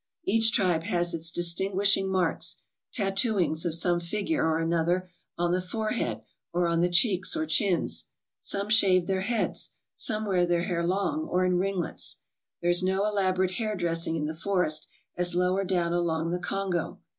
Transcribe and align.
Each 0.23 0.51
tribe 0.51 0.85
has 0.85 1.13
its 1.13 1.29
dis 1.29 1.53
tinguishing 1.53 2.07
marks, 2.07 2.55
tattooings 2.91 3.65
of 3.65 3.75
some 3.75 3.99
figure 3.99 4.43
or 4.43 4.57
another 4.57 5.11
on 5.37 5.51
the 5.51 5.61
forehead 5.61 6.23
or 6.51 6.65
on 6.65 6.81
the 6.81 6.89
cheeks 6.89 7.35
or 7.35 7.45
chins. 7.45 8.05
Some 8.39 8.69
shave 8.69 9.05
their 9.05 9.21
heads; 9.21 9.75
some 9.93 10.25
wear 10.25 10.47
their 10.47 10.63
hair 10.63 10.83
long 10.83 11.25
or 11.27 11.45
in 11.45 11.59
ringlets. 11.59 12.17
There 12.61 12.71
is 12.71 12.81
no 12.81 13.05
elaborate 13.05 13.51
hair 13.61 13.75
dressing 13.75 14.15
in 14.15 14.25
the 14.25 14.33
forest, 14.33 14.87
as 15.17 15.35
lower 15.35 15.63
down 15.63 15.93
along 15.93 16.31
the 16.31 16.39
Congo. 16.39 16.99